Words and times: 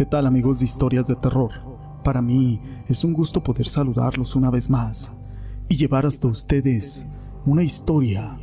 ¿Qué 0.00 0.06
tal 0.06 0.26
amigos 0.26 0.60
de 0.60 0.64
historias 0.64 1.08
de 1.08 1.14
terror? 1.14 1.50
Para 2.02 2.22
mí 2.22 2.58
es 2.88 3.04
un 3.04 3.12
gusto 3.12 3.42
poder 3.42 3.68
saludarlos 3.68 4.34
una 4.34 4.48
vez 4.48 4.70
más 4.70 5.12
y 5.68 5.76
llevar 5.76 6.06
hasta 6.06 6.26
ustedes 6.26 7.34
una 7.44 7.62
historia. 7.62 8.38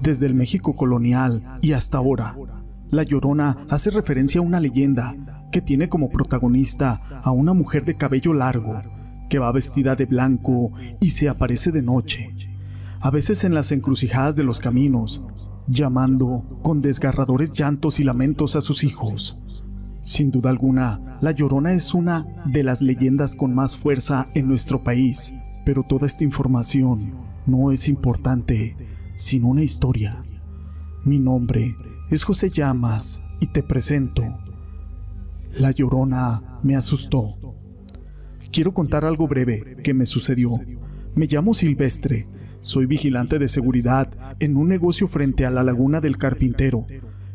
Desde 0.00 0.26
el 0.26 0.34
México 0.36 0.76
colonial 0.76 1.58
y 1.60 1.72
hasta 1.72 1.98
ahora, 1.98 2.36
La 2.88 3.02
Llorona 3.02 3.66
hace 3.68 3.90
referencia 3.90 4.38
a 4.40 4.44
una 4.44 4.60
leyenda 4.60 5.48
que 5.50 5.60
tiene 5.60 5.88
como 5.88 6.08
protagonista 6.08 7.00
a 7.20 7.32
una 7.32 7.52
mujer 7.52 7.84
de 7.84 7.96
cabello 7.96 8.32
largo 8.32 8.80
que 9.28 9.40
va 9.40 9.50
vestida 9.50 9.96
de 9.96 10.06
blanco 10.06 10.70
y 11.00 11.10
se 11.10 11.28
aparece 11.28 11.72
de 11.72 11.82
noche, 11.82 12.32
a 13.00 13.10
veces 13.10 13.42
en 13.42 13.54
las 13.54 13.72
encrucijadas 13.72 14.36
de 14.36 14.44
los 14.44 14.60
caminos, 14.60 15.20
llamando 15.66 16.60
con 16.62 16.80
desgarradores 16.80 17.54
llantos 17.54 17.98
y 17.98 18.04
lamentos 18.04 18.54
a 18.54 18.60
sus 18.60 18.84
hijos. 18.84 19.36
Sin 20.02 20.30
duda 20.30 20.50
alguna, 20.50 21.18
La 21.20 21.32
Llorona 21.32 21.72
es 21.74 21.92
una 21.92 22.26
de 22.46 22.64
las 22.64 22.80
leyendas 22.80 23.34
con 23.34 23.54
más 23.54 23.76
fuerza 23.76 24.28
en 24.34 24.48
nuestro 24.48 24.82
país, 24.82 25.34
pero 25.64 25.82
toda 25.82 26.06
esta 26.06 26.24
información 26.24 27.12
no 27.46 27.70
es 27.70 27.88
importante, 27.88 28.76
sino 29.14 29.48
una 29.48 29.62
historia. 29.62 30.24
Mi 31.04 31.18
nombre 31.18 31.76
es 32.10 32.24
José 32.24 32.50
Llamas 32.50 33.22
y 33.40 33.48
te 33.48 33.62
presento. 33.62 34.22
La 35.52 35.70
Llorona 35.70 36.60
me 36.62 36.76
asustó. 36.76 37.36
Quiero 38.50 38.72
contar 38.72 39.04
algo 39.04 39.28
breve 39.28 39.76
que 39.82 39.94
me 39.94 40.06
sucedió. 40.06 40.52
Me 41.14 41.26
llamo 41.26 41.54
Silvestre, 41.54 42.24
soy 42.62 42.86
vigilante 42.86 43.38
de 43.38 43.48
seguridad 43.48 44.10
en 44.38 44.56
un 44.56 44.68
negocio 44.68 45.06
frente 45.08 45.44
a 45.44 45.50
la 45.50 45.62
laguna 45.62 46.00
del 46.00 46.16
carpintero. 46.16 46.86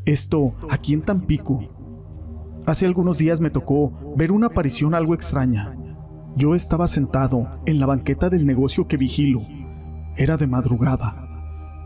Esto 0.05 0.57
aquí 0.69 0.93
en 0.93 1.01
Tampico. 1.01 1.84
Hace 2.65 2.87
algunos 2.87 3.19
días 3.19 3.41
me 3.41 3.51
tocó 3.51 4.15
ver 4.17 4.31
una 4.31 4.47
aparición 4.47 4.95
algo 4.95 5.13
extraña. 5.13 5.75
Yo 6.35 6.55
estaba 6.55 6.87
sentado 6.87 7.61
en 7.67 7.79
la 7.79 7.85
banqueta 7.85 8.27
del 8.29 8.47
negocio 8.47 8.87
que 8.87 8.97
vigilo. 8.97 9.41
Era 10.17 10.35
de 10.35 10.47
madrugada. 10.47 11.29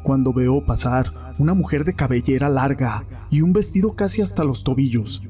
Cuando 0.03 0.31
veo 0.31 0.65
pasar 0.65 1.07
una 1.37 1.53
mujer 1.53 1.83
de 1.83 1.95
cabellera 1.95 2.47
larga 2.47 3.05
y 3.29 3.41
un 3.41 3.51
vestido 3.51 3.91
casi 3.91 4.21
hasta 4.21 4.45
los 4.45 4.63
tobillos. 4.63 5.21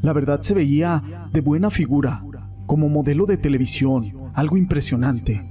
La 0.00 0.12
verdad 0.12 0.42
se 0.42 0.54
veía 0.54 1.02
de 1.32 1.40
buena 1.40 1.70
figura, 1.70 2.24
como 2.66 2.88
modelo 2.88 3.26
de 3.26 3.36
televisión, 3.36 4.30
algo 4.32 4.56
impresionante. 4.56 5.44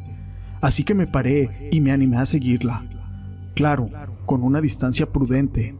Así 0.61 0.85
que 0.85 0.95
me 0.95 1.05
paré 1.05 1.67
y 1.69 1.81
me 1.81 1.91
animé 1.91 2.17
a 2.17 2.25
seguirla. 2.25 2.85
Claro, 3.55 3.89
con 4.25 4.41
una 4.43 4.61
distancia 4.61 5.11
prudente. 5.11 5.75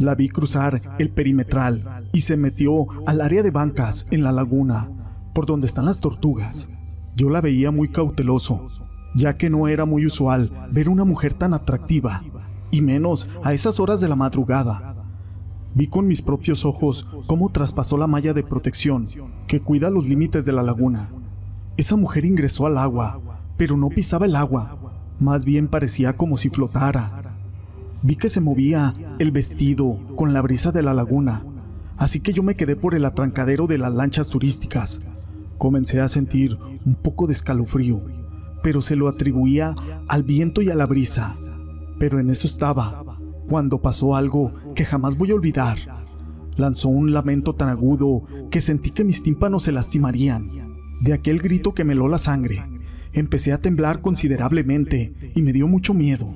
La 0.00 0.14
vi 0.14 0.30
cruzar 0.30 0.80
el 0.98 1.10
perimetral 1.10 2.08
y 2.14 2.22
se 2.22 2.38
metió 2.38 2.86
al 3.06 3.20
área 3.20 3.42
de 3.42 3.50
bancas 3.50 4.06
en 4.10 4.22
la 4.22 4.32
laguna, 4.32 4.90
por 5.34 5.44
donde 5.44 5.66
están 5.66 5.84
las 5.84 6.00
tortugas. 6.00 6.70
Yo 7.16 7.28
la 7.28 7.42
veía 7.42 7.70
muy 7.70 7.90
cauteloso, 7.90 8.66
ya 9.14 9.36
que 9.36 9.50
no 9.50 9.68
era 9.68 9.84
muy 9.84 10.06
usual 10.06 10.50
ver 10.72 10.88
una 10.88 11.04
mujer 11.04 11.34
tan 11.34 11.52
atractiva, 11.52 12.22
y 12.70 12.80
menos 12.80 13.28
a 13.44 13.52
esas 13.52 13.78
horas 13.78 14.00
de 14.00 14.08
la 14.08 14.16
madrugada. 14.16 15.04
Vi 15.74 15.86
con 15.86 16.06
mis 16.06 16.22
propios 16.22 16.64
ojos 16.64 17.06
cómo 17.26 17.50
traspasó 17.50 17.98
la 17.98 18.06
malla 18.06 18.32
de 18.32 18.42
protección 18.42 19.04
que 19.46 19.60
cuida 19.60 19.90
los 19.90 20.08
límites 20.08 20.46
de 20.46 20.52
la 20.52 20.62
laguna. 20.62 21.10
Esa 21.76 21.96
mujer 21.96 22.24
ingresó 22.24 22.64
al 22.64 22.78
agua, 22.78 23.20
pero 23.58 23.76
no 23.76 23.90
pisaba 23.90 24.24
el 24.24 24.34
agua, 24.34 24.78
más 25.20 25.44
bien 25.44 25.68
parecía 25.68 26.16
como 26.16 26.38
si 26.38 26.48
flotara. 26.48 27.19
Vi 28.02 28.16
que 28.16 28.30
se 28.30 28.40
movía 28.40 28.94
el 29.18 29.30
vestido 29.30 29.98
con 30.16 30.32
la 30.32 30.40
brisa 30.40 30.72
de 30.72 30.82
la 30.82 30.94
laguna, 30.94 31.44
así 31.98 32.20
que 32.20 32.32
yo 32.32 32.42
me 32.42 32.54
quedé 32.54 32.74
por 32.74 32.94
el 32.94 33.04
atrancadero 33.04 33.66
de 33.66 33.76
las 33.76 33.92
lanchas 33.92 34.28
turísticas. 34.30 35.02
Comencé 35.58 36.00
a 36.00 36.08
sentir 36.08 36.56
un 36.86 36.94
poco 36.94 37.26
de 37.26 37.34
escalofrío, 37.34 38.00
pero 38.62 38.80
se 38.80 38.96
lo 38.96 39.06
atribuía 39.06 39.74
al 40.08 40.22
viento 40.22 40.62
y 40.62 40.70
a 40.70 40.74
la 40.74 40.86
brisa. 40.86 41.34
Pero 41.98 42.18
en 42.18 42.30
eso 42.30 42.46
estaba, 42.46 43.04
cuando 43.48 43.82
pasó 43.82 44.16
algo 44.16 44.54
que 44.74 44.86
jamás 44.86 45.18
voy 45.18 45.32
a 45.32 45.34
olvidar. 45.34 45.78
Lanzó 46.56 46.88
un 46.88 47.12
lamento 47.12 47.54
tan 47.54 47.68
agudo 47.68 48.22
que 48.50 48.62
sentí 48.62 48.90
que 48.90 49.04
mis 49.04 49.22
tímpanos 49.22 49.64
se 49.64 49.72
lastimarían. 49.72 50.50
De 51.00 51.12
aquel 51.12 51.40
grito 51.40 51.74
que 51.74 51.84
me 51.84 51.92
heló 51.92 52.08
la 52.08 52.18
sangre, 52.18 52.64
empecé 53.12 53.52
a 53.52 53.60
temblar 53.60 54.00
considerablemente 54.00 55.32
y 55.34 55.42
me 55.42 55.52
dio 55.52 55.66
mucho 55.66 55.92
miedo. 55.92 56.32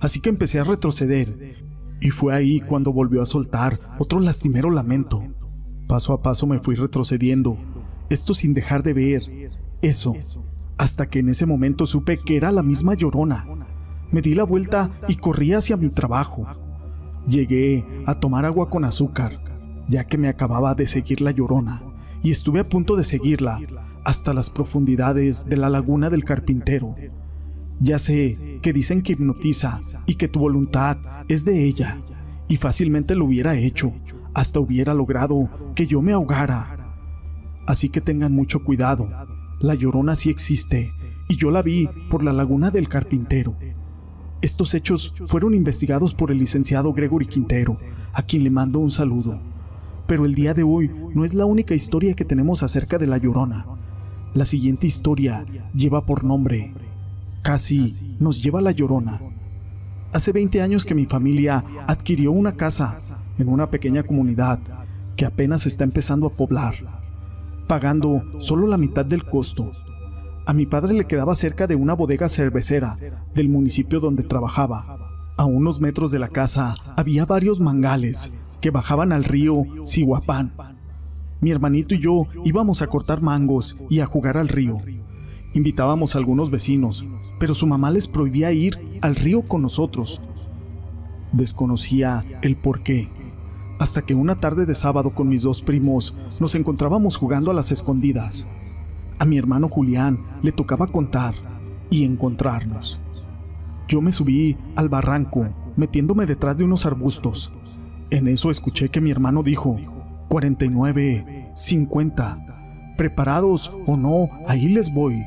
Así 0.00 0.20
que 0.20 0.30
empecé 0.30 0.58
a 0.58 0.64
retroceder. 0.64 1.56
Y 2.00 2.10
fue 2.10 2.34
ahí 2.34 2.60
cuando 2.60 2.92
volvió 2.92 3.22
a 3.22 3.26
soltar 3.26 3.78
otro 3.98 4.20
lastimero 4.20 4.70
lamento. 4.70 5.22
Paso 5.86 6.12
a 6.12 6.22
paso 6.22 6.46
me 6.46 6.60
fui 6.60 6.76
retrocediendo, 6.76 7.58
esto 8.08 8.32
sin 8.32 8.54
dejar 8.54 8.82
de 8.82 8.92
ver 8.92 9.50
eso, 9.82 10.14
hasta 10.78 11.08
que 11.08 11.18
en 11.18 11.28
ese 11.28 11.46
momento 11.46 11.84
supe 11.84 12.16
que 12.16 12.36
era 12.36 12.52
la 12.52 12.62
misma 12.62 12.94
llorona 12.94 13.44
me 14.12 14.22
di 14.22 14.34
la 14.34 14.44
vuelta 14.44 14.90
y 15.08 15.16
corrí 15.16 15.52
hacia 15.52 15.76
mi 15.76 15.88
trabajo. 15.88 16.44
Llegué 17.28 17.84
a 18.06 18.18
tomar 18.18 18.44
agua 18.44 18.68
con 18.68 18.84
azúcar, 18.84 19.40
ya 19.88 20.04
que 20.04 20.18
me 20.18 20.28
acababa 20.28 20.74
de 20.74 20.88
seguir 20.88 21.20
la 21.20 21.30
llorona, 21.30 21.82
y 22.22 22.30
estuve 22.30 22.60
a 22.60 22.64
punto 22.64 22.96
de 22.96 23.04
seguirla 23.04 23.60
hasta 24.04 24.32
las 24.32 24.50
profundidades 24.50 25.46
de 25.46 25.56
la 25.56 25.68
laguna 25.68 26.10
del 26.10 26.24
carpintero. 26.24 26.94
Ya 27.82 27.98
sé 27.98 28.60
que 28.60 28.74
dicen 28.74 29.00
que 29.00 29.14
hipnotiza 29.14 29.80
y 30.04 30.16
que 30.16 30.28
tu 30.28 30.38
voluntad 30.38 30.98
es 31.28 31.46
de 31.46 31.64
ella, 31.64 31.98
y 32.46 32.58
fácilmente 32.58 33.14
lo 33.14 33.24
hubiera 33.24 33.56
hecho, 33.56 33.94
hasta 34.34 34.60
hubiera 34.60 34.92
logrado 34.92 35.48
que 35.74 35.86
yo 35.86 36.02
me 36.02 36.12
ahogara. 36.12 36.76
Así 37.66 37.88
que 37.88 38.02
tengan 38.02 38.32
mucho 38.32 38.64
cuidado, 38.64 39.08
la 39.60 39.74
llorona 39.74 40.14
sí 40.14 40.28
existe, 40.28 40.88
y 41.30 41.36
yo 41.36 41.50
la 41.50 41.62
vi 41.62 41.88
por 42.10 42.22
la 42.22 42.34
laguna 42.34 42.70
del 42.70 42.86
carpintero. 42.86 43.56
Estos 44.42 44.74
hechos 44.74 45.14
fueron 45.26 45.54
investigados 45.54 46.12
por 46.12 46.30
el 46.30 46.38
licenciado 46.38 46.92
Gregory 46.92 47.26
Quintero, 47.26 47.78
a 48.12 48.22
quien 48.22 48.44
le 48.44 48.50
mando 48.50 48.78
un 48.78 48.90
saludo. 48.90 49.40
Pero 50.06 50.26
el 50.26 50.34
día 50.34 50.52
de 50.52 50.64
hoy 50.64 50.90
no 51.14 51.24
es 51.24 51.32
la 51.32 51.46
única 51.46 51.74
historia 51.74 52.12
que 52.12 52.26
tenemos 52.26 52.62
acerca 52.62 52.98
de 52.98 53.06
La 53.06 53.16
Llorona. 53.16 53.64
La 54.34 54.44
siguiente 54.44 54.86
historia 54.86 55.46
lleva 55.74 56.04
por 56.04 56.24
nombre 56.24 56.74
Casi 57.42 58.16
nos 58.18 58.42
lleva 58.42 58.60
La 58.60 58.72
Llorona. 58.72 59.20
Hace 60.12 60.32
20 60.32 60.62
años 60.62 60.84
que 60.84 60.94
mi 60.94 61.06
familia 61.06 61.64
adquirió 61.86 62.32
una 62.32 62.56
casa 62.56 62.98
en 63.38 63.48
una 63.48 63.70
pequeña 63.70 64.02
comunidad 64.02 64.58
que 65.16 65.24
apenas 65.24 65.66
está 65.66 65.84
empezando 65.84 66.26
a 66.26 66.30
poblar, 66.30 66.74
pagando 67.66 68.22
solo 68.38 68.66
la 68.66 68.76
mitad 68.76 69.04
del 69.04 69.24
costo 69.24 69.70
a 70.50 70.52
mi 70.52 70.66
padre 70.66 70.94
le 70.94 71.06
quedaba 71.06 71.36
cerca 71.36 71.68
de 71.68 71.76
una 71.76 71.94
bodega 71.94 72.28
cervecera 72.28 72.96
del 73.36 73.48
municipio 73.48 74.00
donde 74.00 74.24
trabajaba. 74.24 74.98
A 75.36 75.44
unos 75.44 75.80
metros 75.80 76.10
de 76.10 76.18
la 76.18 76.26
casa 76.26 76.74
había 76.96 77.24
varios 77.24 77.60
mangales 77.60 78.32
que 78.60 78.70
bajaban 78.70 79.12
al 79.12 79.22
río 79.22 79.62
Sihuapán. 79.84 80.52
Mi 81.40 81.52
hermanito 81.52 81.94
y 81.94 82.00
yo 82.00 82.26
íbamos 82.44 82.82
a 82.82 82.88
cortar 82.88 83.22
mangos 83.22 83.78
y 83.88 84.00
a 84.00 84.06
jugar 84.06 84.38
al 84.38 84.48
río. 84.48 84.78
Invitábamos 85.52 86.14
a 86.14 86.18
algunos 86.18 86.50
vecinos, 86.50 87.04
pero 87.38 87.54
su 87.54 87.66
mamá 87.66 87.90
les 87.90 88.06
prohibía 88.06 88.52
ir 88.52 88.78
al 89.00 89.16
río 89.16 89.42
con 89.42 89.62
nosotros. 89.62 90.20
Desconocía 91.32 92.24
el 92.42 92.56
por 92.56 92.82
qué, 92.82 93.08
hasta 93.80 94.02
que 94.02 94.14
una 94.14 94.38
tarde 94.38 94.66
de 94.66 94.74
sábado 94.74 95.10
con 95.10 95.28
mis 95.28 95.42
dos 95.42 95.62
primos 95.62 96.16
nos 96.38 96.54
encontrábamos 96.54 97.16
jugando 97.16 97.50
a 97.50 97.54
las 97.54 97.72
escondidas. 97.72 98.46
A 99.18 99.24
mi 99.24 99.38
hermano 99.38 99.68
Julián 99.68 100.20
le 100.42 100.52
tocaba 100.52 100.86
contar 100.86 101.34
y 101.90 102.04
encontrarnos. 102.04 103.00
Yo 103.88 104.00
me 104.00 104.12
subí 104.12 104.56
al 104.76 104.88
barranco, 104.88 105.48
metiéndome 105.76 106.26
detrás 106.26 106.58
de 106.58 106.64
unos 106.64 106.86
arbustos. 106.86 107.52
En 108.10 108.28
eso 108.28 108.50
escuché 108.50 108.88
que 108.88 109.00
mi 109.00 109.10
hermano 109.10 109.42
dijo, 109.42 109.76
49, 110.28 111.50
50. 111.54 112.94
¿Preparados 112.96 113.74
o 113.86 113.96
no? 113.96 114.28
Ahí 114.46 114.68
les 114.68 114.92
voy. 114.92 115.24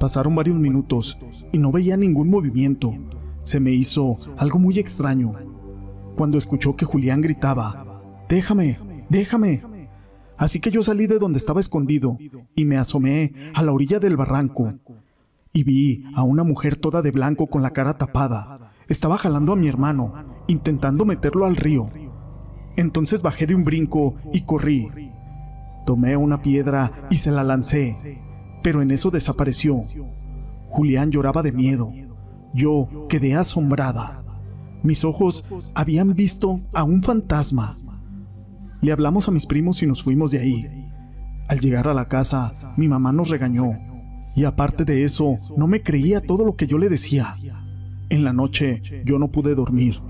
Pasaron 0.00 0.34
varios 0.34 0.58
minutos 0.58 1.18
y 1.52 1.58
no 1.58 1.70
veía 1.70 1.94
ningún 1.94 2.30
movimiento. 2.30 2.94
Se 3.42 3.60
me 3.60 3.72
hizo 3.72 4.12
algo 4.38 4.58
muy 4.58 4.78
extraño. 4.78 5.34
Cuando 6.16 6.38
escuchó 6.38 6.72
que 6.72 6.86
Julián 6.86 7.20
gritaba, 7.20 8.02
Déjame, 8.26 8.78
déjame, 9.10 9.62
Así 10.38 10.58
que 10.58 10.70
yo 10.70 10.82
salí 10.82 11.06
de 11.06 11.18
donde 11.18 11.36
estaba 11.36 11.60
escondido 11.60 12.16
y 12.56 12.64
me 12.64 12.78
asomé 12.78 13.34
a 13.52 13.62
la 13.62 13.72
orilla 13.72 13.98
del 13.98 14.16
barranco 14.16 14.72
y 15.52 15.64
vi 15.64 16.04
a 16.14 16.22
una 16.22 16.44
mujer 16.44 16.76
toda 16.76 17.02
de 17.02 17.10
blanco 17.10 17.48
con 17.48 17.60
la 17.60 17.74
cara 17.74 17.98
tapada. 17.98 18.72
Estaba 18.88 19.18
jalando 19.18 19.52
a 19.52 19.56
mi 19.56 19.68
hermano, 19.68 20.14
intentando 20.46 21.04
meterlo 21.04 21.44
al 21.44 21.56
río. 21.56 21.90
Entonces 22.78 23.20
bajé 23.20 23.46
de 23.46 23.54
un 23.54 23.64
brinco 23.64 24.14
y 24.32 24.46
corrí. 24.46 24.88
Tomé 25.84 26.16
una 26.16 26.40
piedra 26.40 27.06
y 27.10 27.18
se 27.18 27.30
la 27.30 27.44
lancé, 27.44 28.22
pero 28.62 28.82
en 28.82 28.90
eso 28.90 29.10
desapareció. 29.10 29.80
Julián 30.68 31.10
lloraba 31.10 31.42
de 31.42 31.52
miedo. 31.52 31.92
Yo 32.54 33.06
quedé 33.08 33.34
asombrada. 33.34 34.24
Mis 34.82 35.04
ojos 35.04 35.44
habían 35.74 36.14
visto 36.14 36.56
a 36.72 36.84
un 36.84 37.02
fantasma 37.02 37.72
Le 38.80 38.92
hablamos 38.92 39.28
a 39.28 39.30
mis 39.30 39.44
primos 39.46 39.82
y 39.82 39.86
nos 39.86 40.02
fuimos 40.02 40.30
de 40.30 40.38
ahí. 40.38 40.90
Al 41.48 41.60
llegar 41.60 41.88
a 41.88 41.94
la 41.94 42.08
casa, 42.08 42.52
mi 42.76 42.88
mamá 42.88 43.12
nos 43.12 43.28
regañó. 43.28 43.72
Y 44.34 44.44
aparte 44.44 44.84
de 44.84 45.04
eso, 45.04 45.34
no 45.56 45.66
me 45.66 45.82
creía 45.82 46.20
todo 46.20 46.44
lo 46.44 46.56
que 46.56 46.66
yo 46.66 46.78
le 46.78 46.88
decía. 46.88 47.28
En 48.08 48.24
la 48.24 48.32
noche 48.32 48.82
yo 49.04 49.18
no 49.18 49.28
pude 49.28 49.54
dormir. 49.54 50.00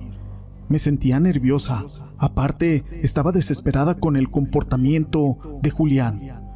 Me 0.69 0.79
sentía 0.79 1.19
nerviosa. 1.19 1.85
Aparte, 2.19 2.85
estaba 3.02 3.32
desesperada 3.32 3.99
con 3.99 4.17
el 4.17 4.31
comportamiento 4.31 5.38
de 5.62 5.70
Julián. 5.70 6.50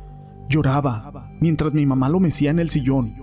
Lloraba 0.48 1.30
mientras 1.40 1.74
mi 1.74 1.86
mamá 1.86 2.08
lo 2.08 2.20
mecía 2.20 2.50
en 2.50 2.58
el 2.58 2.70
sillón. 2.70 3.14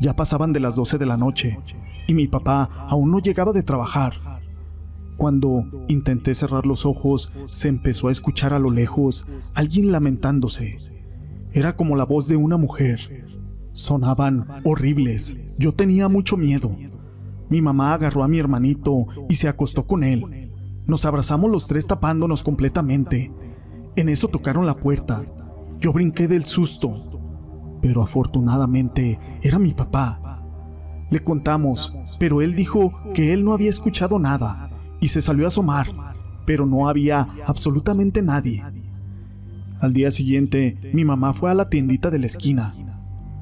Ya 0.00 0.16
pasaban 0.16 0.52
de 0.52 0.60
las 0.60 0.76
12 0.76 0.98
de 0.98 1.06
la 1.06 1.16
noche 1.16 1.58
y 2.06 2.14
mi 2.14 2.26
papá 2.28 2.68
aún 2.88 3.10
no 3.10 3.18
llegaba 3.18 3.52
de 3.52 3.62
trabajar. 3.62 4.14
Cuando 5.16 5.64
intenté 5.88 6.34
cerrar 6.34 6.66
los 6.66 6.84
ojos, 6.84 7.32
se 7.46 7.68
empezó 7.68 8.08
a 8.08 8.12
escuchar 8.12 8.52
a 8.52 8.58
lo 8.58 8.70
lejos 8.70 9.26
alguien 9.54 9.92
lamentándose. 9.92 10.78
Era 11.52 11.76
como 11.76 11.96
la 11.96 12.04
voz 12.04 12.28
de 12.28 12.36
una 12.36 12.56
mujer. 12.56 13.26
Sonaban 13.72 14.46
horribles. 14.64 15.36
Yo 15.58 15.72
tenía 15.72 16.08
mucho 16.08 16.36
miedo. 16.36 16.76
Mi 17.48 17.60
mamá 17.60 17.94
agarró 17.94 18.24
a 18.24 18.28
mi 18.28 18.38
hermanito 18.38 19.06
y 19.28 19.36
se 19.36 19.48
acostó 19.48 19.86
con 19.86 20.02
él. 20.02 20.50
Nos 20.86 21.04
abrazamos 21.04 21.50
los 21.50 21.68
tres 21.68 21.86
tapándonos 21.86 22.42
completamente. 22.42 23.30
En 23.94 24.08
eso 24.08 24.28
tocaron 24.28 24.66
la 24.66 24.76
puerta. 24.76 25.22
Yo 25.82 25.92
brinqué 25.92 26.28
del 26.28 26.44
susto. 26.44 26.94
Pero 27.82 28.02
afortunadamente 28.02 29.18
era 29.42 29.58
mi 29.58 29.74
papá. 29.74 30.40
Le 31.10 31.24
contamos, 31.24 31.92
pero 32.20 32.40
él 32.40 32.54
dijo 32.54 32.94
que 33.12 33.32
él 33.32 33.44
no 33.44 33.52
había 33.52 33.68
escuchado 33.68 34.20
nada 34.20 34.70
y 35.00 35.08
se 35.08 35.20
salió 35.20 35.44
a 35.44 35.48
asomar, 35.48 35.88
pero 36.46 36.66
no 36.66 36.88
había 36.88 37.28
absolutamente 37.44 38.22
nadie. 38.22 38.62
Al 39.80 39.92
día 39.92 40.12
siguiente, 40.12 40.78
mi 40.92 41.04
mamá 41.04 41.32
fue 41.32 41.50
a 41.50 41.54
la 41.54 41.68
tiendita 41.68 42.10
de 42.10 42.20
la 42.20 42.26
esquina 42.26 42.76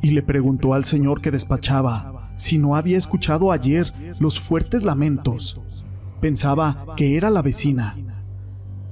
y 0.01 0.13
le 0.13 0.23
preguntó 0.23 0.73
al 0.73 0.87
señor 0.87 1.21
que 1.21 1.31
despachaba 1.31 2.33
si 2.37 2.57
no 2.57 2.75
había 2.75 2.97
escuchado 2.97 3.53
ayer 3.53 3.93
los 4.19 4.41
fuertes 4.41 4.83
lamentos. 4.83 5.61
Pensaba 6.23 6.87
que 6.97 7.19
era 7.19 7.29
la 7.29 7.43
vecina. 7.43 7.99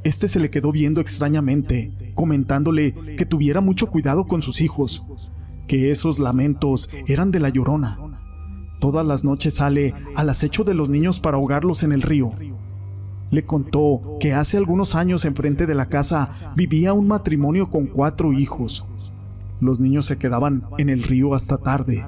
Este 0.08 0.26
se 0.26 0.40
le 0.40 0.48
quedó 0.48 0.72
viendo 0.72 1.02
extrañamente, 1.02 1.92
comentándole 2.14 2.94
que 3.18 3.26
tuviera 3.26 3.60
mucho 3.60 3.88
cuidado 3.88 4.26
con 4.26 4.40
sus 4.40 4.62
hijos, 4.62 5.04
que 5.66 5.90
esos 5.90 6.18
lamentos 6.18 6.88
eran 7.06 7.30
de 7.30 7.40
la 7.40 7.50
llorona. 7.50 7.98
Todas 8.80 9.06
las 9.06 9.22
noches 9.22 9.56
sale 9.56 9.92
al 10.16 10.30
acecho 10.30 10.64
de 10.64 10.72
los 10.72 10.88
niños 10.88 11.20
para 11.20 11.36
ahogarlos 11.36 11.82
en 11.82 11.92
el 11.92 12.00
río. 12.00 12.32
Le 13.30 13.44
contó 13.44 14.16
que 14.18 14.32
hace 14.32 14.56
algunos 14.56 14.94
años 14.94 15.26
enfrente 15.26 15.66
de 15.66 15.74
la 15.74 15.90
casa 15.90 16.54
vivía 16.56 16.94
un 16.94 17.06
matrimonio 17.06 17.68
con 17.68 17.84
cuatro 17.84 18.32
hijos. 18.32 18.86
Los 19.60 19.78
niños 19.78 20.06
se 20.06 20.16
quedaban 20.16 20.64
en 20.78 20.88
el 20.88 21.02
río 21.02 21.34
hasta 21.34 21.58
tarde. 21.58 22.06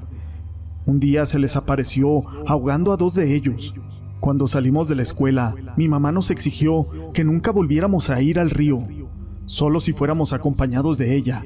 Un 0.87 0.99
día 0.99 1.27
se 1.27 1.37
les 1.37 1.55
apareció 1.55 2.23
ahogando 2.47 2.93
a 2.93 2.97
dos 2.97 3.13
de 3.13 3.35
ellos. 3.35 3.75
Cuando 4.21 4.47
salimos 4.47 4.87
de 4.87 4.93
la 4.93 5.01
escuela, 5.01 5.55
mi 5.75 5.87
mamá 5.87 6.11
nos 6.11 6.29
exigió 6.29 6.85
que 7.11 7.23
nunca 7.23 7.49
volviéramos 7.49 8.11
a 8.11 8.21
ir 8.21 8.37
al 8.37 8.51
río, 8.51 8.87
solo 9.45 9.79
si 9.79 9.93
fuéramos 9.93 10.31
acompañados 10.31 10.99
de 10.99 11.15
ella. 11.15 11.43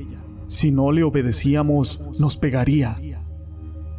Si 0.48 0.72
no 0.72 0.92
le 0.92 1.04
obedecíamos, 1.04 2.04
nos 2.19 2.36
pegaría. 2.36 3.00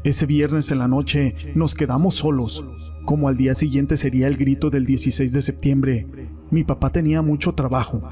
Ese 0.05 0.27
viernes 0.27 0.71
en 0.71 0.79
la 0.79 0.89
noche 0.89 1.35
nos 1.55 1.75
quedamos 1.75 2.17
solos. 2.17 2.67
Como 3.07 3.29
al 3.29 3.39
día 3.39 3.55
siguiente 3.55 3.97
sería 3.97 4.29
el 4.29 4.37
grito 4.37 4.69
del 4.69 4.85
16 4.85 5.33
de 5.33 5.41
septiembre, 5.41 6.07
mi 6.51 6.63
papá 6.63 6.93
tenía 6.93 7.23
mucho 7.23 7.55
trabajo. 7.55 8.03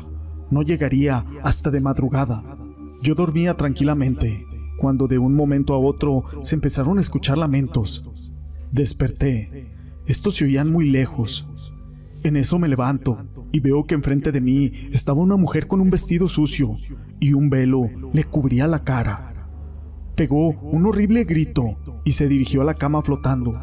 No 0.51 0.63
llegaría 0.63 1.27
hasta 1.43 1.71
de 1.71 1.83
madrugada. 1.83 2.43
Yo 3.03 3.15
dormía 3.15 3.55
tranquilamente, 3.55 4.47
cuando 4.79 5.09
de 5.09 5.19
un 5.19 5.35
momento 5.35 5.75
a 5.75 5.79
otro 5.79 6.25
se 6.41 6.55
empezaron 6.55 6.97
a 6.97 7.03
escuchar 7.03 7.37
lamentos. 7.37 8.03
Desperté. 8.73 9.74
Estos 10.07 10.37
se 10.37 10.45
oían 10.45 10.71
muy 10.71 10.91
lejos. 10.91 11.49
En 12.23 12.37
eso 12.37 12.59
me 12.59 12.69
levanto 12.69 13.19
y 13.53 13.61
veo 13.61 13.87
que 13.87 13.95
enfrente 13.95 14.33
de 14.33 14.41
mí 14.41 14.73
estaba 14.93 15.21
una 15.21 15.37
mujer 15.37 15.67
con 15.67 15.81
un 15.81 15.91
vestido 15.91 16.29
sucio 16.29 16.75
y 17.21 17.33
un 17.33 17.51
velo 17.51 17.89
le 18.13 18.25
cubría 18.25 18.67
la 18.67 18.85
cara. 18.85 19.49
Pegó 20.15 20.51
un 20.51 20.87
horrible 20.87 21.25
grito 21.25 21.77
y 22.05 22.13
se 22.13 22.29
dirigió 22.29 22.63
a 22.63 22.65
la 22.65 22.75
cama 22.75 23.03
flotando. 23.03 23.59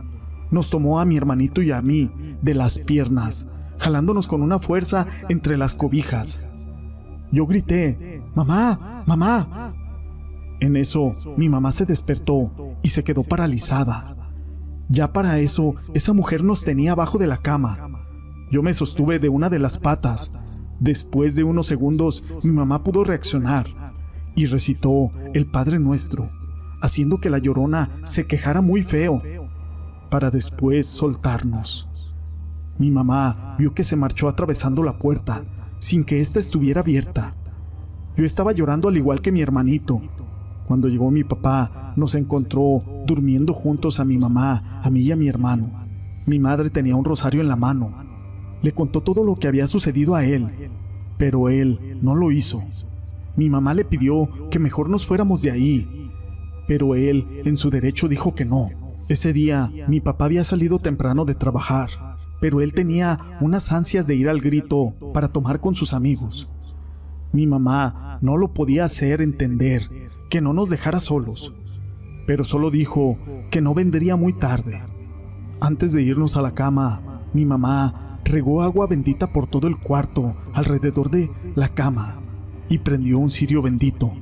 Nos 0.49 0.69
tomó 0.69 0.99
a 0.99 1.05
mi 1.05 1.15
hermanito 1.15 1.61
y 1.61 1.71
a 1.71 1.81
mí 1.81 2.11
de 2.41 2.53
las 2.53 2.79
piernas, 2.79 3.47
jalándonos 3.77 4.27
con 4.27 4.41
una 4.41 4.59
fuerza 4.59 5.07
entre 5.29 5.57
las 5.57 5.73
cobijas. 5.73 6.43
Yo 7.31 7.45
grité, 7.45 8.21
mamá, 8.35 9.03
mamá. 9.05 9.73
En 10.59 10.75
eso, 10.75 11.13
mi 11.37 11.49
mamá 11.49 11.71
se 11.71 11.85
despertó 11.85 12.51
y 12.83 12.89
se 12.89 13.03
quedó 13.03 13.23
paralizada. 13.23 14.30
Ya 14.91 15.13
para 15.13 15.39
eso, 15.39 15.73
esa 15.93 16.11
mujer 16.11 16.43
nos 16.43 16.65
tenía 16.65 16.91
abajo 16.91 17.17
de 17.17 17.25
la 17.25 17.37
cama. 17.37 17.77
Yo 18.51 18.61
me 18.61 18.73
sostuve 18.73 19.19
de 19.19 19.29
una 19.29 19.49
de 19.49 19.57
las 19.57 19.77
patas. 19.77 20.33
Después 20.81 21.37
de 21.37 21.45
unos 21.45 21.67
segundos, 21.67 22.25
mi 22.43 22.51
mamá 22.51 22.83
pudo 22.83 23.05
reaccionar 23.05 23.67
y 24.35 24.47
recitó 24.47 25.11
el 25.33 25.45
Padre 25.45 25.79
Nuestro, 25.79 26.25
haciendo 26.81 27.17
que 27.19 27.29
la 27.29 27.37
llorona 27.37 28.01
se 28.03 28.27
quejara 28.27 28.59
muy 28.59 28.83
feo, 28.83 29.21
para 30.09 30.29
después 30.29 30.87
soltarnos. 30.87 31.87
Mi 32.77 32.91
mamá 32.91 33.55
vio 33.57 33.73
que 33.73 33.85
se 33.85 33.95
marchó 33.95 34.27
atravesando 34.27 34.83
la 34.83 34.97
puerta, 34.97 35.45
sin 35.79 36.03
que 36.03 36.19
ésta 36.19 36.37
estuviera 36.37 36.81
abierta. 36.81 37.33
Yo 38.17 38.25
estaba 38.25 38.51
llorando 38.51 38.89
al 38.89 38.97
igual 38.97 39.21
que 39.21 39.31
mi 39.31 39.39
hermanito. 39.39 40.01
Cuando 40.67 40.89
llegó 40.89 41.11
mi 41.11 41.23
papá, 41.23 41.93
nos 41.95 42.13
encontró 42.15 42.83
durmiendo 43.05 43.53
juntos 43.53 43.99
a 43.99 44.05
mi 44.05 44.17
mamá, 44.17 44.81
a 44.83 44.89
mí 44.89 45.01
y 45.01 45.11
a 45.11 45.15
mi 45.15 45.27
hermano. 45.27 45.71
Mi 46.25 46.39
madre 46.39 46.69
tenía 46.69 46.95
un 46.95 47.05
rosario 47.05 47.41
en 47.41 47.47
la 47.47 47.55
mano. 47.55 47.93
Le 48.61 48.73
contó 48.73 49.01
todo 49.01 49.23
lo 49.23 49.35
que 49.35 49.47
había 49.47 49.67
sucedido 49.67 50.15
a 50.15 50.23
él, 50.23 50.69
pero 51.17 51.49
él 51.49 51.97
no 52.01 52.15
lo 52.15 52.31
hizo. 52.31 52.63
Mi 53.35 53.49
mamá 53.49 53.73
le 53.73 53.85
pidió 53.85 54.29
que 54.49 54.59
mejor 54.59 54.89
nos 54.89 55.05
fuéramos 55.05 55.41
de 55.41 55.51
ahí, 55.51 56.11
pero 56.67 56.95
él, 56.95 57.41
en 57.45 57.57
su 57.57 57.69
derecho, 57.69 58.07
dijo 58.07 58.35
que 58.35 58.45
no. 58.45 58.69
Ese 59.07 59.33
día, 59.33 59.71
mi 59.87 59.99
papá 59.99 60.25
había 60.25 60.43
salido 60.43 60.79
temprano 60.79 61.25
de 61.25 61.35
trabajar, 61.35 61.89
pero 62.39 62.61
él 62.61 62.73
tenía 62.73 63.19
unas 63.41 63.71
ansias 63.71 64.07
de 64.07 64.15
ir 64.15 64.29
al 64.29 64.41
grito 64.41 64.93
para 65.13 65.29
tomar 65.29 65.59
con 65.59 65.75
sus 65.75 65.93
amigos. 65.93 66.49
Mi 67.33 67.47
mamá 67.47 68.19
no 68.21 68.37
lo 68.37 68.53
podía 68.53 68.85
hacer 68.85 69.21
entender, 69.21 69.89
que 70.29 70.41
no 70.41 70.53
nos 70.53 70.69
dejara 70.69 70.99
solos, 70.99 71.53
pero 72.31 72.45
solo 72.45 72.71
dijo 72.71 73.17
que 73.49 73.59
no 73.59 73.73
vendría 73.73 74.15
muy 74.15 74.31
tarde. 74.31 74.81
Antes 75.59 75.91
de 75.91 76.01
irnos 76.01 76.37
a 76.37 76.41
la 76.41 76.53
cama, 76.53 77.25
mi 77.33 77.43
mamá 77.43 78.21
regó 78.23 78.61
agua 78.61 78.87
bendita 78.87 79.33
por 79.33 79.47
todo 79.47 79.67
el 79.67 79.77
cuarto 79.77 80.33
alrededor 80.53 81.11
de 81.11 81.29
la 81.55 81.67
cama 81.67 82.21
y 82.69 82.77
prendió 82.77 83.19
un 83.19 83.29
cirio 83.29 83.61
bendito. 83.61 84.13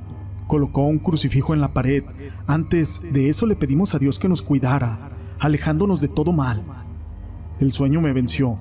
Colocó 0.48 0.88
un 0.88 0.98
crucifijo 0.98 1.54
en 1.54 1.60
la 1.60 1.72
pared. 1.72 2.02
Antes 2.48 3.00
de 3.12 3.28
eso 3.28 3.46
le 3.46 3.54
pedimos 3.54 3.94
a 3.94 4.00
Dios 4.00 4.18
que 4.18 4.28
nos 4.28 4.42
cuidara, 4.42 5.12
alejándonos 5.38 6.00
de 6.00 6.08
todo 6.08 6.32
mal. 6.32 6.64
El 7.60 7.70
sueño 7.70 8.00
me 8.00 8.12
venció. 8.12 8.56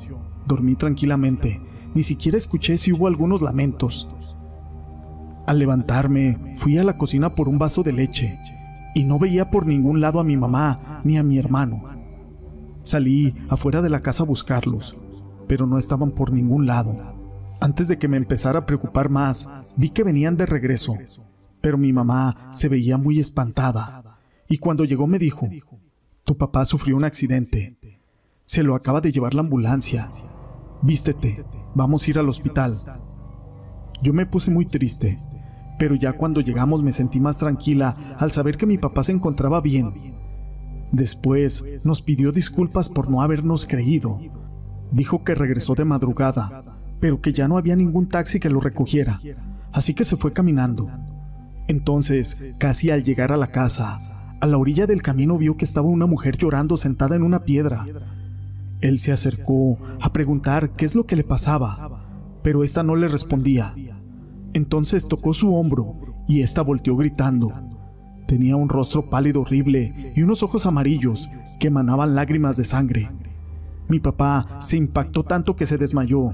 Dormí 0.45 0.75
tranquilamente. 0.75 1.59
Ni 1.95 2.03
siquiera 2.03 2.37
escuché 2.37 2.77
si 2.77 2.91
hubo 2.93 3.07
algunos 3.07 3.41
lamentos. 3.41 4.07
Al 5.47 5.57
levantarme, 5.57 6.37
fui 6.53 6.77
a 6.77 6.83
la 6.83 6.99
cocina 6.99 7.33
por 7.33 7.49
un 7.49 7.57
vaso 7.57 7.81
de 7.81 7.93
leche 7.93 8.37
y 8.96 9.03
no 9.03 9.19
veía 9.19 9.50
por 9.50 9.65
ningún 9.65 10.01
lado 10.01 10.19
a 10.19 10.24
mi 10.24 10.38
mamá 10.38 11.01
ni 11.03 11.17
a 11.17 11.24
mi 11.24 11.38
hermano. 11.38 11.84
Salí 12.81 13.36
afuera 13.50 13.81
de 13.81 13.89
la 13.89 14.01
casa 14.01 14.24
a 14.24 14.25
buscarlos, 14.25 14.98
pero 15.48 15.65
no 15.65 15.77
estaban 15.77 16.12
por 16.12 16.31
ningún 16.31 16.65
lado. 16.65 16.98
Antes 17.62 17.88
de 17.88 17.98
que 17.98 18.08
me 18.08 18.17
empezara 18.17 18.60
a 18.60 18.65
preocupar 18.65 19.10
más, 19.10 19.75
vi 19.75 19.89
que 19.89 20.03
venían 20.03 20.38
de 20.38 20.46
regreso, 20.46 20.96
pero 21.62 21.77
mi 21.77 21.91
mamá 21.91 22.50
se 22.53 22.69
veía 22.69 22.98
muy 22.98 23.19
espantada, 23.19 24.19
y 24.48 24.58
cuando 24.58 24.86
llegó 24.86 25.08
me 25.08 25.19
dijo, 25.19 25.48
tu 26.24 26.38
papá 26.38 26.65
sufrió 26.65 26.96
un 26.96 27.03
accidente, 27.03 27.77
se 28.46 28.63
lo 28.63 28.75
acaba 28.75 29.01
de 29.01 29.12
llevar 29.12 29.34
la 29.34 29.41
ambulancia, 29.41 30.10
vístete, 30.81 31.46
vamos 31.75 32.08
a 32.08 32.10
ir 32.10 32.19
al 32.19 32.29
hospital. 32.29 32.81
Yo 34.01 34.13
me 34.13 34.25
puse 34.25 34.50
muy 34.50 34.65
triste, 34.65 35.17
pero 35.79 35.95
ya 35.95 36.13
cuando 36.13 36.41
llegamos 36.41 36.83
me 36.83 36.91
sentí 36.91 37.19
más 37.19 37.39
tranquila 37.39 38.15
al 38.19 38.31
saber 38.31 38.57
que 38.57 38.67
mi 38.67 38.77
papá 38.77 39.03
se 39.03 39.13
encontraba 39.13 39.62
bien. 39.62 40.13
Después 40.91 41.63
nos 41.83 42.03
pidió 42.03 42.31
disculpas 42.31 42.89
por 42.89 43.09
no 43.09 43.24
habernos 43.24 43.65
creído. 43.65 44.19
Dijo 44.91 45.24
que 45.24 45.33
regresó 45.33 45.74
de 45.74 45.86
madrugada 45.86 46.77
pero 47.00 47.21
que 47.21 47.33
ya 47.33 47.48
no 47.48 47.57
había 47.57 47.75
ningún 47.75 48.07
taxi 48.07 48.39
que 48.39 48.50
lo 48.50 48.59
recogiera, 48.59 49.19
así 49.71 49.93
que 49.93 50.05
se 50.05 50.17
fue 50.17 50.31
caminando. 50.31 50.89
Entonces, 51.67 52.41
casi 52.59 52.91
al 52.91 53.03
llegar 53.03 53.31
a 53.31 53.38
la 53.38 53.51
casa, 53.51 53.98
a 54.39 54.48
la 54.48 54.57
orilla 54.57 54.88
del 54.88 55.01
camino 55.01 55.38
vio 55.38 55.57
que 55.57 55.65
estaba 55.65 55.88
una 55.88 56.05
mujer 56.05 56.38
llorando 56.38 56.77
sentada 56.77 57.15
en 57.15 57.24
una 57.24 57.43
piedra. 57.43 57.86
Él 58.81 59.00
se 59.00 59.12
acercó 59.12 59.77
a 60.01 60.12
preguntar 60.13 60.71
qué 60.71 60.86
es 60.86 60.95
lo 60.95 61.05
que 61.05 61.15
le 61.15 61.24
pasaba, 61.24 62.39
pero 62.43 62.63
ésta 62.63 62.83
no 62.83 62.95
le 62.95 63.07
respondía. 63.07 63.74
Entonces 64.53 65.07
tocó 65.07 65.33
su 65.33 65.53
hombro 65.53 65.95
y 66.27 66.41
ésta 66.41 66.61
volteó 66.61 66.95
gritando. 66.95 67.51
Tenía 68.27 68.55
un 68.55 68.69
rostro 68.69 69.09
pálido 69.09 69.41
horrible 69.41 70.13
y 70.15 70.21
unos 70.21 70.43
ojos 70.43 70.65
amarillos 70.65 71.29
que 71.59 71.67
emanaban 71.67 72.15
lágrimas 72.15 72.57
de 72.57 72.63
sangre. 72.63 73.09
Mi 73.87 73.99
papá 73.99 74.59
se 74.61 74.77
impactó 74.77 75.23
tanto 75.23 75.55
que 75.55 75.65
se 75.65 75.77
desmayó, 75.77 76.31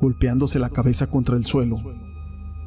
golpeándose 0.00 0.58
la 0.58 0.70
cabeza 0.70 1.06
contra 1.06 1.36
el 1.36 1.44
suelo. 1.44 1.76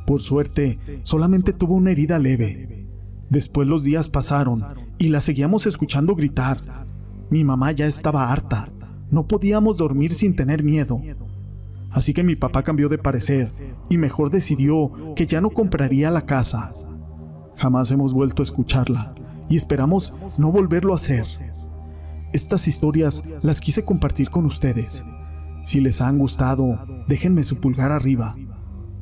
Por 0.08 0.22
suerte, 0.22 0.80
solamente 1.04 1.54
tuvo 1.54 1.76
una 1.76 1.92
herida 1.92 2.18
leve. 2.18 2.88
Después 3.30 3.68
los 3.68 3.84
días 3.84 4.10
pasaron 4.10 4.62
y 4.98 5.10
la 5.10 5.22
seguíamos 5.22 5.66
escuchando 5.66 6.16
gritar. 6.16 6.62
Mi 7.30 7.44
mamá 7.44 7.72
ya 7.72 7.88
estaba 7.88 8.32
harta. 8.32 8.70
No 9.10 9.28
podíamos 9.28 9.78
dormir 9.78 10.14
sin 10.14 10.36
tener 10.36 10.64
miedo. 10.64 11.02
Así 11.92 12.14
que 12.14 12.24
mi 12.24 12.36
papá 12.36 12.64
cambió 12.64 12.90
de 12.90 12.98
parecer 12.98 13.50
y 13.90 13.98
mejor 13.98 14.30
decidió 14.30 14.92
que 15.16 15.28
ya 15.28 15.42
no 15.42 15.50
compraría 15.50 16.10
la 16.10 16.26
casa. 16.26 16.72
Jamás 17.58 17.92
hemos 17.92 18.14
vuelto 18.14 18.42
a 18.42 18.46
escucharla 18.46 19.14
y 19.50 19.58
esperamos 19.58 20.14
no 20.38 20.52
volverlo 20.52 20.94
a 20.94 20.96
hacer. 20.96 21.26
Estas 22.34 22.68
historias 22.68 23.24
las 23.42 23.60
quise 23.60 23.84
compartir 23.84 24.30
con 24.30 24.46
ustedes. 24.46 25.04
Si 25.64 25.82
les 25.82 26.00
han 26.00 26.18
gustado, 26.18 26.80
déjenme 27.08 27.44
su 27.44 27.58
pulgar 27.58 27.92
arriba. 27.92 28.36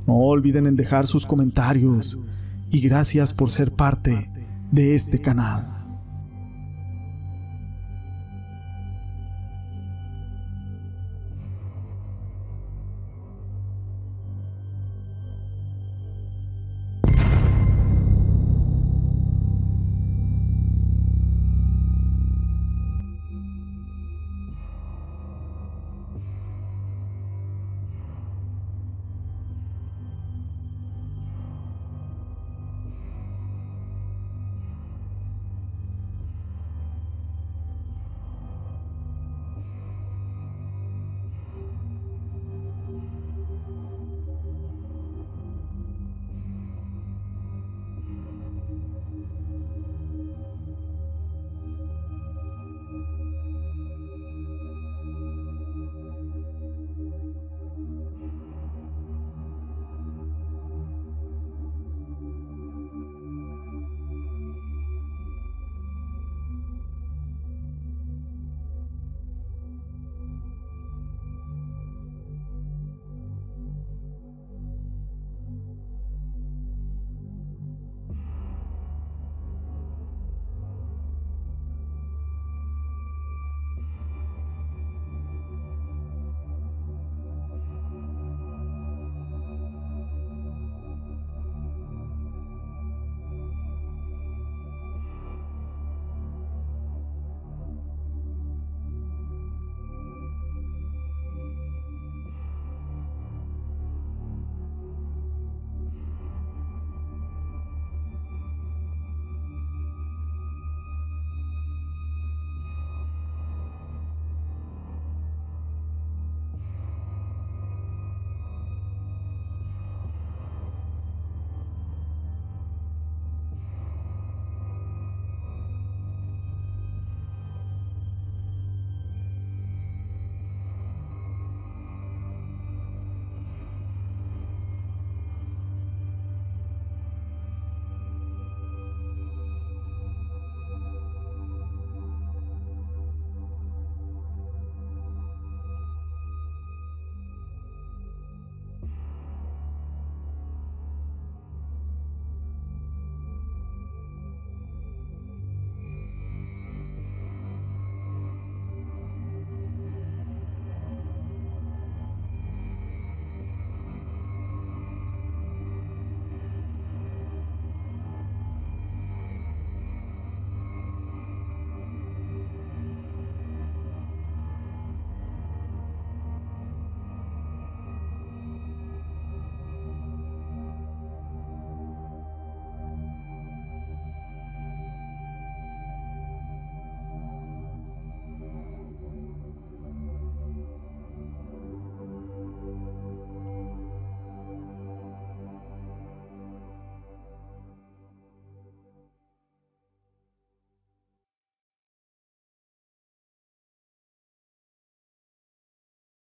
No 0.07 0.15
olviden 0.15 0.65
en 0.65 0.75
dejar 0.75 1.05
sus 1.05 1.25
comentarios 1.25 2.17
y 2.71 2.81
gracias 2.81 3.33
por 3.33 3.51
ser 3.51 3.71
parte 3.71 4.31
de 4.71 4.95
este 4.95 5.21
canal. 5.21 5.78